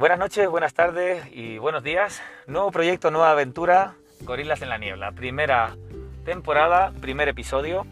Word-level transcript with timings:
Buenas 0.00 0.18
noches, 0.18 0.48
buenas 0.48 0.72
tardes 0.72 1.26
y 1.30 1.58
buenos 1.58 1.82
días. 1.82 2.22
Nuevo 2.46 2.70
proyecto, 2.70 3.10
nueva 3.10 3.32
aventura, 3.32 3.96
Gorilas 4.22 4.62
en 4.62 4.70
la 4.70 4.78
Niebla. 4.78 5.12
Primera 5.12 5.76
temporada, 6.24 6.94
primer 7.02 7.28
episodio. 7.28 7.86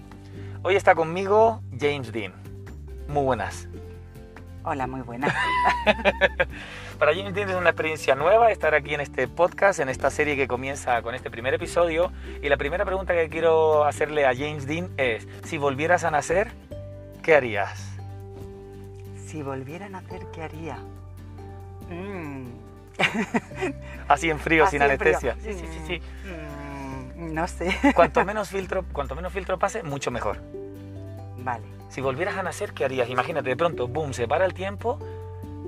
Hoy 0.62 0.74
está 0.74 0.94
conmigo 0.94 1.60
James 1.79 2.11
Dean. 2.11 2.32
Muy 3.08 3.25
buenas. 3.25 3.68
Hola, 4.64 4.86
muy 4.86 5.02
buenas. 5.02 5.34
Para 6.98 7.14
James 7.14 7.34
Dean 7.34 7.50
es 7.50 7.57
una 7.57 7.68
experiencia 7.68 8.14
nueva 8.14 8.52
estar 8.52 8.75
aquí 8.75 8.95
en 8.95 9.02
este 9.02 9.29
podcast, 9.29 9.79
en 9.79 9.90
esta 9.90 10.09
serie 10.09 10.34
que 10.34 10.48
comienza 10.48 11.02
con 11.02 11.14
este 11.14 11.30
primer 11.30 11.52
episodio. 11.52 12.11
Y 12.43 12.48
la 12.48 12.56
primera 12.56 12.86
pregunta 12.86 13.12
que 13.12 13.29
quiero 13.29 13.84
hacerle 13.84 14.25
a 14.25 14.34
James 14.34 14.66
Dean 14.66 14.88
es, 14.96 15.29
si 15.45 15.59
volvieras 15.59 16.04
a 16.04 16.11
nacer, 16.11 16.52
¿qué 17.22 17.34
harías? 17.34 17.98
Si 19.26 19.43
volviera 19.43 19.84
a 19.84 19.89
nacer, 19.90 20.22
¿qué 20.32 20.40
haría? 20.40 20.79
Mm. 21.88 22.46
Así 24.08 24.30
en 24.30 24.38
frío, 24.38 24.64
Así 24.64 24.72
sin 24.78 24.82
en 24.82 24.98
frío. 24.98 25.16
anestesia. 25.16 25.36
Sí, 25.42 25.52
sí, 25.54 25.66
sí, 25.72 25.80
sí. 25.86 26.02
Mm, 27.16 27.34
no 27.34 27.46
sé. 27.46 27.76
Cuanto 27.94 28.24
menos 28.24 28.48
filtro, 28.48 28.84
cuanto 28.92 29.14
menos 29.14 29.32
filtro 29.32 29.58
pase, 29.58 29.82
mucho 29.82 30.11
mejor. 30.11 30.38
Vale. 31.38 31.64
Si 31.88 32.00
volvieras 32.00 32.36
a 32.36 32.42
nacer, 32.42 32.72
¿qué 32.72 32.84
harías? 32.84 33.08
Imagínate, 33.08 33.48
de 33.48 33.56
pronto, 33.56 33.88
boom, 33.88 34.12
se 34.12 34.28
para 34.28 34.44
el 34.44 34.55
tiempo 34.55 34.98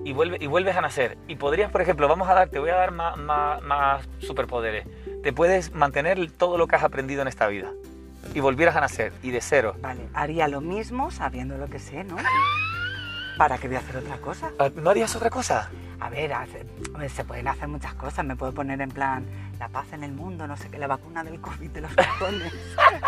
y, 0.05 0.13
vuelve, 0.13 0.37
y 0.41 0.47
vuelves 0.47 0.77
a 0.77 0.81
nacer. 0.81 1.17
Y 1.29 1.37
podrías, 1.37 1.71
por 1.71 1.81
ejemplo, 1.81 2.09
vamos 2.09 2.29
a 2.29 2.35
dar, 2.35 2.49
te 2.49 2.59
voy 2.59 2.71
a 2.71 2.77
dar 2.77 2.91
más, 2.91 3.17
más, 3.17 3.63
más 3.63 4.09
superpoderes. 4.19 4.87
Te 5.23 5.33
puedes 5.33 5.73
mantener 5.73 6.31
todo 6.33 6.59
lo 6.59 6.67
que 6.67 6.77
has 6.77 6.83
aprendido 6.83 7.23
en 7.23 7.29
esta 7.29 7.47
vida. 7.47 7.71
Y 8.35 8.41
volvieras 8.41 8.77
a 8.77 8.81
nacer, 8.81 9.13
y 9.23 9.31
de 9.31 9.41
cero. 9.41 9.77
Vale, 9.81 10.09
haría 10.13 10.47
lo 10.47 10.61
mismo 10.61 11.11
sabiendo 11.11 11.57
lo 11.57 11.69
que 11.69 11.79
sé, 11.79 12.05
¿no? 12.05 12.17
¿Para 13.37 13.59
qué 13.59 13.69
voy 13.69 13.77
a 13.77 13.81
hacer 13.81 13.97
otra 13.97 14.17
cosa? 14.19 14.51
Ah, 14.59 14.71
¿No 14.75 14.91
harías 14.91 15.15
otra 15.17 15.31
cosa? 15.31 15.71
A 15.99 16.11
ver, 16.11 16.33
hace- 16.33 16.67
hombre, 16.93 17.09
se 17.09 17.25
pueden 17.25 17.49
hacer 17.49 17.69
muchas 17.69 17.95
cosas. 17.95 18.25
Me 18.25 18.37
puedo 18.37 18.53
poner 18.53 18.81
en 18.81 18.91
plan 18.91 19.25
la 19.61 19.69
paz 19.69 19.93
en 19.93 20.03
el 20.03 20.13
mundo, 20.13 20.47
no 20.47 20.57
sé 20.57 20.71
qué, 20.71 20.79
la 20.79 20.87
vacuna 20.87 21.23
del 21.23 21.39
COVID 21.39 21.69
de 21.71 21.83
los 21.83 21.93
cojones. 21.95 22.51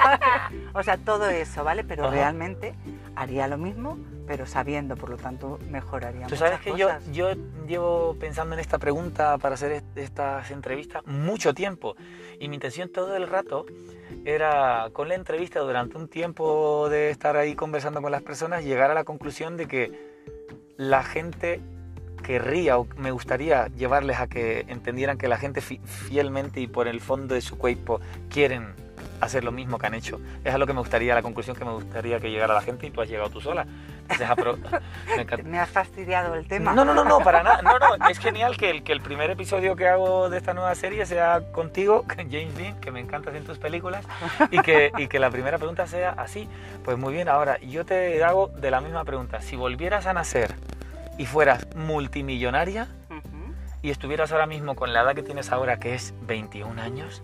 o 0.74 0.82
sea, 0.82 0.98
todo 0.98 1.28
eso, 1.30 1.64
¿vale? 1.64 1.82
Pero 1.82 2.04
Ajá. 2.04 2.12
realmente 2.12 2.74
haría 3.16 3.48
lo 3.48 3.56
mismo, 3.56 3.98
pero 4.26 4.44
sabiendo, 4.44 4.94
por 4.94 5.08
lo 5.08 5.16
tanto, 5.16 5.58
mejoraría 5.70 6.26
Tú 6.26 6.36
sabes 6.36 6.60
que 6.60 6.76
yo, 6.76 6.90
yo 7.10 7.30
llevo 7.66 8.14
pensando 8.20 8.52
en 8.54 8.60
esta 8.60 8.78
pregunta 8.78 9.38
para 9.38 9.54
hacer 9.54 9.72
est- 9.72 9.96
estas 9.96 10.50
entrevistas 10.50 11.02
mucho 11.06 11.54
tiempo. 11.54 11.96
Y 12.38 12.48
mi 12.48 12.56
intención 12.56 12.90
todo 12.90 13.16
el 13.16 13.28
rato 13.28 13.64
era, 14.26 14.90
con 14.92 15.08
la 15.08 15.14
entrevista, 15.14 15.60
durante 15.60 15.96
un 15.96 16.06
tiempo 16.08 16.88
de 16.90 17.08
estar 17.10 17.34
ahí 17.38 17.54
conversando 17.54 18.02
con 18.02 18.12
las 18.12 18.22
personas, 18.22 18.62
llegar 18.62 18.90
a 18.90 18.94
la 18.94 19.04
conclusión 19.04 19.56
de 19.56 19.66
que 19.66 19.90
la 20.76 21.02
gente 21.02 21.62
querría 22.22 22.78
o 22.78 22.86
me 22.96 23.10
gustaría 23.10 23.66
llevarles 23.68 24.18
a 24.20 24.26
que 24.28 24.64
entendieran 24.68 25.18
que 25.18 25.28
la 25.28 25.36
gente 25.38 25.60
fi- 25.60 25.80
fielmente 25.84 26.60
y 26.60 26.66
por 26.66 26.88
el 26.88 27.00
fondo 27.00 27.34
de 27.34 27.40
su 27.40 27.58
cuerpo 27.58 28.00
quieren 28.30 28.74
hacer 29.20 29.44
lo 29.44 29.52
mismo 29.52 29.78
que 29.78 29.86
han 29.86 29.94
hecho. 29.94 30.20
Es 30.44 30.52
a 30.52 30.58
lo 30.58 30.66
que 30.66 30.72
me 30.72 30.80
gustaría, 30.80 31.14
la 31.14 31.22
conclusión 31.22 31.54
que 31.56 31.64
me 31.64 31.72
gustaría 31.72 32.18
que 32.18 32.30
llegara 32.30 32.54
la 32.54 32.60
gente 32.60 32.86
y 32.86 32.90
tú 32.90 33.00
has 33.02 33.08
llegado 33.08 33.30
tú 33.30 33.40
sola. 33.40 33.66
Entonces, 34.08 34.28
me 35.16 35.22
encanta. 35.22 35.48
Me 35.48 35.58
has 35.60 35.70
fastidiado 35.70 36.34
el 36.34 36.46
tema. 36.48 36.72
No, 36.74 36.84
no, 36.84 36.92
no, 36.92 37.04
no, 37.04 37.20
para 37.20 37.42
nada. 37.44 37.62
No, 37.62 37.78
no, 37.78 38.08
es 38.08 38.18
genial 38.18 38.56
que 38.56 38.70
el, 38.70 38.82
que 38.82 38.92
el 38.92 39.00
primer 39.00 39.30
episodio 39.30 39.76
que 39.76 39.86
hago 39.86 40.28
de 40.28 40.38
esta 40.38 40.54
nueva 40.54 40.74
serie 40.74 41.06
sea 41.06 41.40
contigo, 41.52 42.02
con 42.16 42.30
James 42.30 42.56
Dean, 42.56 42.80
que 42.80 42.90
me 42.90 42.98
encantas 42.98 43.34
en 43.36 43.44
tus 43.44 43.58
películas, 43.58 44.04
y 44.50 44.58
que, 44.60 44.90
y 44.98 45.06
que 45.06 45.20
la 45.20 45.30
primera 45.30 45.56
pregunta 45.58 45.86
sea 45.86 46.10
así. 46.10 46.48
Pues 46.84 46.98
muy 46.98 47.14
bien, 47.14 47.28
ahora 47.28 47.58
yo 47.60 47.84
te 47.84 48.22
hago 48.24 48.48
de 48.48 48.72
la 48.72 48.80
misma 48.80 49.04
pregunta. 49.04 49.40
Si 49.40 49.54
volvieras 49.54 50.06
a 50.06 50.12
nacer 50.14 50.52
y 51.18 51.26
fueras 51.26 51.66
multimillonaria 51.76 52.88
Ujú. 53.10 53.54
y 53.82 53.90
estuvieras 53.90 54.32
ahora 54.32 54.46
mismo 54.46 54.74
con 54.74 54.92
la 54.92 55.02
edad 55.02 55.14
que 55.14 55.22
tienes 55.22 55.52
ahora, 55.52 55.78
que 55.78 55.94
es 55.94 56.14
21 56.22 56.80
años, 56.80 57.22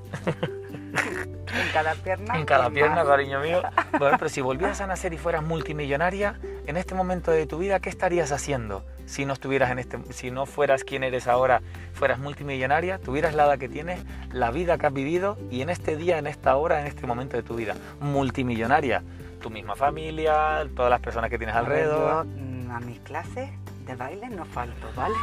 En 1.50 1.72
cada 1.72 1.94
pierna. 1.94 2.36
en 2.36 2.44
cada 2.44 2.70
pierna, 2.70 3.04
cariño 3.04 3.40
mío. 3.40 3.62
Bueno, 3.98 4.16
pero 4.18 4.28
si 4.28 4.40
volvieras 4.40 4.80
a 4.80 4.86
nacer 4.86 5.12
y 5.14 5.18
fueras 5.18 5.42
multimillonaria, 5.42 6.38
en 6.66 6.76
este 6.76 6.94
momento 6.94 7.30
de 7.30 7.46
tu 7.46 7.58
vida, 7.58 7.80
¿qué 7.80 7.88
estarías 7.88 8.30
haciendo? 8.32 8.84
Si 9.06 9.24
no 9.24 9.32
estuvieras 9.32 9.70
en 9.70 9.78
este, 9.78 9.98
si 10.12 10.30
no 10.30 10.44
fueras 10.46 10.84
quien 10.84 11.02
eres 11.02 11.26
ahora, 11.26 11.62
fueras 11.94 12.18
multimillonaria, 12.18 12.98
tuvieras 12.98 13.34
la 13.34 13.46
edad 13.46 13.58
que 13.58 13.68
tienes, 13.68 14.00
la 14.30 14.50
vida 14.50 14.76
que 14.78 14.86
has 14.86 14.92
vivido 14.92 15.36
y 15.50 15.62
en 15.62 15.70
este 15.70 15.96
día, 15.96 16.18
en 16.18 16.26
esta 16.26 16.54
hora, 16.56 16.80
en 16.82 16.86
este 16.86 17.06
momento 17.06 17.36
de 17.36 17.42
tu 17.42 17.56
vida, 17.56 17.74
multimillonaria, 18.00 19.02
tu 19.40 19.50
misma 19.50 19.74
familia, 19.74 20.66
todas 20.76 20.90
las 20.90 21.00
personas 21.00 21.30
que 21.30 21.38
tienes 21.38 21.56
alrededor. 21.56 22.26
yo, 22.26 22.30
mm, 22.36 22.70
a 22.70 22.80
mis 22.80 23.00
clases 23.00 23.48
de 23.88 23.96
baile 23.96 24.28
no 24.28 24.44
falto, 24.44 24.86
¿vale? 24.94 25.14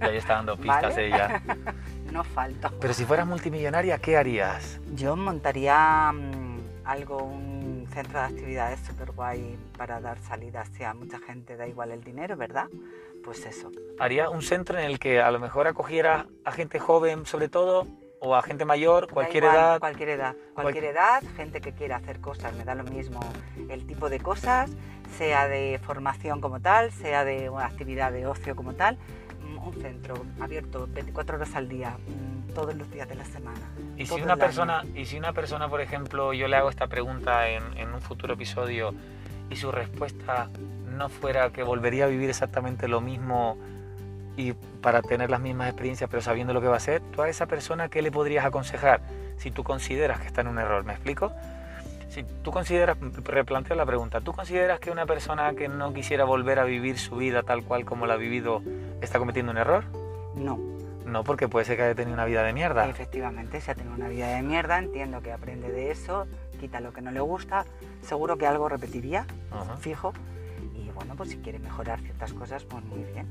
Y 0.00 0.04
ahí 0.04 0.16
está 0.18 0.34
dando 0.34 0.56
pistas 0.58 0.94
Vale. 0.94 1.06
ella. 1.06 1.42
No 2.12 2.22
falto. 2.22 2.70
Pero 2.80 2.94
si 2.94 3.04
fueras 3.04 3.26
multimillonaria, 3.26 3.98
¿qué 3.98 4.16
harías? 4.16 4.80
Yo 4.94 5.16
montaría 5.16 6.12
mm, 6.12 6.60
algo, 6.84 7.24
un 7.24 7.88
centro 7.92 8.20
de 8.20 8.26
actividades 8.26 8.78
súper 8.86 9.10
guay 9.10 9.58
para 9.76 10.00
dar 10.00 10.18
salida 10.20 10.60
hacia 10.60 10.94
mucha 10.94 11.18
gente, 11.18 11.56
da 11.56 11.66
igual 11.66 11.90
el 11.90 12.04
dinero, 12.04 12.36
¿verdad? 12.36 12.66
Pues 13.24 13.44
eso. 13.46 13.72
¿Harías 13.98 14.28
un 14.28 14.42
centro 14.42 14.78
en 14.78 14.84
el 14.84 15.00
que 15.00 15.20
a 15.20 15.30
lo 15.32 15.40
mejor 15.40 15.66
acogieras 15.66 16.26
a 16.44 16.52
gente 16.52 16.78
joven, 16.78 17.26
sobre 17.26 17.48
todo, 17.48 17.88
o 18.24 18.34
a 18.34 18.42
gente 18.42 18.64
mayor, 18.64 19.08
cualquier 19.08 19.44
igual, 19.44 19.56
edad? 19.56 19.78
Cualquier 19.80 20.08
edad. 20.08 20.34
Cualquier 20.54 20.84
edad, 20.84 21.22
gente 21.36 21.60
que 21.60 21.72
quiera 21.72 21.96
hacer 21.96 22.20
cosas, 22.20 22.54
me 22.54 22.64
da 22.64 22.74
lo 22.74 22.84
mismo 22.84 23.20
el 23.68 23.86
tipo 23.86 24.08
de 24.08 24.18
cosas, 24.18 24.70
sea 25.18 25.46
de 25.46 25.78
formación 25.82 26.40
como 26.40 26.60
tal, 26.60 26.90
sea 26.90 27.24
de 27.24 27.50
una 27.50 27.66
actividad 27.66 28.12
de 28.12 28.26
ocio 28.26 28.56
como 28.56 28.72
tal. 28.74 28.96
mm, 29.42 29.58
Un 29.58 29.74
centro 29.74 30.14
abierto 30.40 30.88
24 30.90 31.36
horas 31.36 31.54
al 31.54 31.68
día, 31.68 31.90
mm, 31.90 32.52
todos 32.54 32.74
los 32.74 32.90
días 32.90 33.06
de 33.08 33.14
la 33.14 33.24
semana. 33.26 33.60
Y 33.96 34.06
si 34.06 34.14
una 34.14 34.32
año. 34.32 34.40
persona, 34.40 34.82
y 34.94 35.04
si 35.04 35.18
una 35.18 35.32
persona, 35.34 35.68
por 35.68 35.82
ejemplo, 35.82 36.32
yo 36.32 36.48
le 36.48 36.56
hago 36.56 36.70
esta 36.70 36.86
pregunta 36.86 37.48
en, 37.50 37.76
en 37.76 37.92
un 37.92 38.00
futuro 38.00 38.34
episodio 38.34 38.94
y 39.50 39.56
su 39.56 39.70
respuesta 39.70 40.48
no 40.96 41.08
fuera 41.10 41.50
que 41.50 41.62
volvería 41.62 42.04
a 42.06 42.08
vivir 42.08 42.30
exactamente 42.30 42.88
lo 42.88 43.00
mismo 43.02 43.58
y 44.36 44.52
para 44.52 45.00
tener 45.02 45.30
las 45.30 45.40
mismas 45.40 45.68
experiencias, 45.68 46.10
pero 46.10 46.22
sabiendo 46.22 46.52
lo 46.52 46.60
que 46.60 46.66
va 46.68 46.74
a 46.74 46.76
hacer, 46.78 47.00
tú 47.12 47.22
a 47.22 47.28
esa 47.28 47.46
persona 47.46 47.88
qué 47.88 48.02
le 48.02 48.10
podrías 48.10 48.44
aconsejar 48.44 49.00
si 49.36 49.50
tú 49.50 49.64
consideras 49.64 50.20
que 50.20 50.26
está 50.26 50.40
en 50.40 50.48
un 50.48 50.58
error, 50.58 50.84
¿me 50.84 50.92
explico? 50.92 51.32
Si 52.08 52.22
tú 52.42 52.52
consideras, 52.52 52.96
replanteo 53.24 53.76
la 53.76 53.84
pregunta, 53.86 54.20
¿tú 54.20 54.32
consideras 54.32 54.78
que 54.78 54.90
una 54.90 55.04
persona 55.06 55.52
que 55.54 55.68
no 55.68 55.92
quisiera 55.92 56.24
volver 56.24 56.60
a 56.60 56.64
vivir 56.64 56.98
su 56.98 57.16
vida 57.16 57.42
tal 57.42 57.64
cual 57.64 57.84
como 57.84 58.06
la 58.06 58.14
ha 58.14 58.16
vivido 58.16 58.62
está 59.00 59.18
cometiendo 59.18 59.50
un 59.52 59.58
error? 59.58 59.84
No, 60.36 60.58
No, 61.04 61.22
porque 61.24 61.48
puede 61.48 61.64
ser 61.64 61.76
que 61.76 61.82
haya 61.82 61.94
tenido 61.94 62.14
una 62.14 62.24
vida 62.24 62.42
de 62.44 62.52
mierda. 62.52 62.88
efectivamente, 62.88 63.60
si 63.60 63.70
ha 63.70 63.74
tenido 63.74 63.94
una 63.94 64.08
vida 64.08 64.28
de 64.28 64.42
mierda, 64.42 64.78
entiendo 64.78 65.22
que 65.22 65.32
aprende 65.32 65.70
de 65.72 65.90
eso, 65.90 66.26
quita 66.60 66.80
lo 66.80 66.92
que 66.92 67.00
no 67.02 67.10
le 67.10 67.20
gusta, 67.20 67.64
seguro 68.02 68.36
que 68.38 68.46
algo 68.46 68.68
repetiría, 68.68 69.26
Ajá. 69.50 69.76
fijo. 69.76 70.12
Bueno, 70.94 71.14
pues 71.16 71.30
si 71.30 71.38
quiere 71.38 71.58
mejorar 71.58 72.00
ciertas 72.00 72.32
cosas, 72.32 72.64
pues 72.64 72.84
muy 72.84 73.04
bien. 73.04 73.26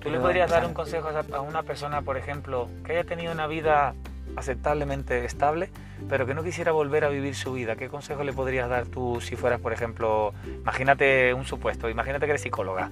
¿Tú 0.00 0.10
le 0.10 0.20
podrías 0.20 0.50
dar 0.50 0.64
un 0.64 0.74
consejo 0.74 1.08
a 1.08 1.36
a 1.36 1.40
una 1.40 1.62
persona, 1.62 2.02
por 2.02 2.16
ejemplo, 2.16 2.68
que 2.84 2.92
haya 2.92 3.04
tenido 3.04 3.32
una 3.32 3.46
vida 3.46 3.94
aceptablemente 4.36 5.24
estable, 5.24 5.70
pero 6.08 6.26
que 6.26 6.34
no 6.34 6.44
quisiera 6.44 6.72
volver 6.72 7.04
a 7.04 7.08
vivir 7.08 7.34
su 7.34 7.52
vida? 7.52 7.76
¿Qué 7.76 7.88
consejo 7.88 8.22
le 8.22 8.32
podrías 8.32 8.68
dar 8.68 8.86
tú 8.86 9.20
si 9.20 9.36
fueras, 9.36 9.60
por 9.60 9.72
ejemplo, 9.72 10.32
imagínate 10.44 11.34
un 11.34 11.44
supuesto, 11.44 11.88
imagínate 11.88 12.26
que 12.26 12.30
eres 12.30 12.42
psicóloga? 12.42 12.90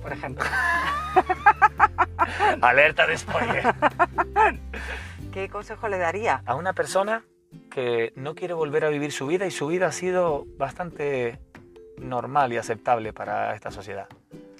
Por 0.00 0.12
ejemplo, 0.12 0.44
Alerta 2.60 3.06
de 3.06 3.18
spoiler. 3.18 3.62
¿qué 5.32 5.48
consejo 5.48 5.88
le 5.88 5.98
daría? 5.98 6.42
A 6.44 6.54
una 6.54 6.74
persona 6.74 7.24
que 7.70 8.12
no 8.16 8.34
quiere 8.34 8.54
volver 8.54 8.84
a 8.84 8.88
vivir 8.88 9.12
su 9.12 9.26
vida 9.26 9.46
y 9.46 9.50
su 9.50 9.66
vida 9.66 9.86
ha 9.86 9.92
sido 9.92 10.46
bastante 10.58 11.38
normal 12.02 12.52
y 12.52 12.56
aceptable 12.56 13.12
para 13.12 13.54
esta 13.54 13.70
sociedad. 13.70 14.08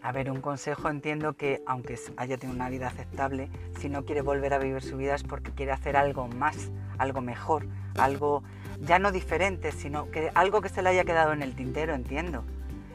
A 0.03 0.11
ver, 0.11 0.31
un 0.31 0.41
consejo 0.41 0.89
entiendo 0.89 1.35
que 1.35 1.63
aunque 1.65 1.97
haya 2.17 2.37
tenido 2.37 2.57
una 2.57 2.69
vida 2.69 2.89
aceptable, 2.89 3.49
si 3.79 3.89
no 3.89 4.05
quiere 4.05 4.21
volver 4.21 4.53
a 4.53 4.59
vivir 4.59 4.83
su 4.83 4.97
vida 4.97 5.15
es 5.15 5.23
porque 5.23 5.53
quiere 5.53 5.71
hacer 5.71 5.97
algo 5.97 6.27
más, 6.27 6.71
algo 6.99 7.21
mejor, 7.21 7.67
algo 7.97 8.43
ya 8.81 8.99
no 8.99 9.13
diferente, 9.13 9.71
sino 9.71 10.11
que 10.11 10.33
algo 10.35 10.61
que 10.61 10.69
se 10.69 10.83
le 10.83 10.89
haya 10.89 11.05
quedado 11.05 11.33
en 11.33 11.43
el 11.43 11.55
tintero, 11.55 11.95
entiendo. 11.95 12.43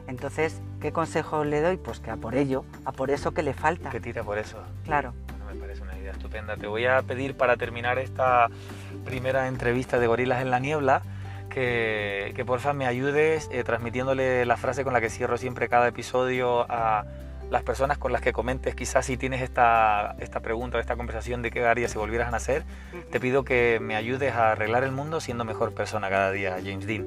Entonces, 0.06 0.60
¿qué 0.80 0.92
consejo 0.92 1.44
le 1.44 1.62
doy? 1.62 1.78
Pues 1.78 2.00
que 2.00 2.10
a 2.10 2.16
por 2.16 2.34
ello, 2.34 2.64
a 2.84 2.92
por 2.92 3.10
eso 3.10 3.32
que 3.32 3.42
le 3.42 3.54
falta. 3.54 3.90
Que 3.90 4.00
tira 4.00 4.22
por 4.22 4.38
eso. 4.38 4.58
Claro. 4.84 5.14
Bueno, 5.28 5.46
me 5.54 5.60
parece 5.60 5.82
una 5.82 5.98
idea 5.98 6.12
estupenda. 6.12 6.56
Te 6.56 6.66
voy 6.66 6.86
a 6.86 7.00
pedir 7.02 7.36
para 7.36 7.56
terminar 7.56 7.98
esta 7.98 8.48
primera 9.04 9.48
entrevista 9.48 9.98
de 9.98 10.06
Gorilas 10.06 10.42
en 10.42 10.50
la 10.50 10.58
Niebla 10.58 11.02
que, 11.48 12.32
que 12.36 12.44
porfa 12.44 12.72
me 12.72 12.86
ayudes 12.86 13.48
eh, 13.52 13.64
transmitiéndole 13.64 14.44
la 14.46 14.56
frase 14.56 14.84
con 14.84 14.92
la 14.92 15.00
que 15.00 15.10
cierro 15.10 15.38
siempre 15.38 15.68
cada 15.68 15.88
episodio 15.88 16.66
a 16.70 17.04
las 17.50 17.62
personas 17.62 17.98
con 17.98 18.12
las 18.12 18.20
que 18.20 18.32
comentes, 18.32 18.74
quizás 18.74 19.06
si 19.06 19.16
tienes 19.16 19.42
esta, 19.42 20.16
esta 20.18 20.40
pregunta 20.40 20.78
o 20.78 20.80
esta 20.80 20.96
conversación 20.96 21.42
de 21.42 21.50
qué 21.50 21.64
harías 21.64 21.92
si 21.92 21.98
volvieras 21.98 22.28
a 22.28 22.30
nacer, 22.30 22.64
uh 22.92 22.96
-huh. 22.96 23.10
te 23.10 23.20
pido 23.20 23.44
que 23.44 23.78
me 23.80 23.96
ayudes 23.96 24.34
a 24.34 24.52
arreglar 24.52 24.84
el 24.84 24.92
mundo 24.92 25.20
siendo 25.20 25.44
mejor 25.44 25.74
persona 25.74 26.10
cada 26.10 26.30
día, 26.30 26.58
James 26.62 26.86
Dean. 26.86 27.06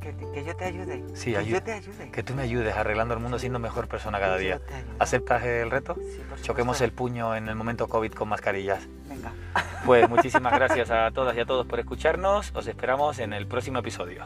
Que, 0.00 0.14
que, 0.34 0.44
yo 0.44 0.54
te 0.54 0.64
ayude. 0.64 1.02
Sí, 1.14 1.32
que 1.32 1.38
ayude, 1.38 1.52
yo 1.52 1.62
te 1.62 1.72
ayude. 1.72 2.10
Que 2.10 2.22
tú 2.22 2.34
me 2.34 2.42
ayudes 2.42 2.74
arreglando 2.76 3.14
el 3.14 3.20
mundo 3.20 3.38
siendo 3.38 3.58
mejor 3.58 3.88
persona 3.88 4.20
cada 4.20 4.36
día. 4.36 4.60
¿Aceptas 4.98 5.42
el 5.44 5.70
reto? 5.70 5.94
Sí, 5.94 6.20
por 6.28 6.40
Choquemos 6.42 6.80
el 6.82 6.92
puño 6.92 7.34
en 7.34 7.48
el 7.48 7.54
momento 7.54 7.88
COVID 7.88 8.12
con 8.12 8.28
mascarillas. 8.28 8.86
Pues 9.84 10.08
muchísimas 10.08 10.54
gracias 10.54 10.90
a 10.90 11.10
todas 11.10 11.36
y 11.36 11.40
a 11.40 11.46
todos 11.46 11.66
por 11.66 11.78
escucharnos. 11.78 12.52
Os 12.54 12.66
esperamos 12.66 13.18
en 13.18 13.32
el 13.32 13.46
próximo 13.46 13.78
episodio. 13.78 14.24